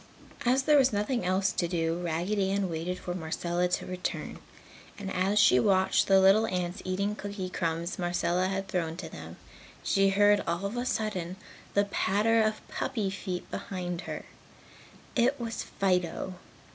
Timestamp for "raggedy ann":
2.01-2.71